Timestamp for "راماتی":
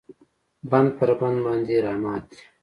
1.85-2.39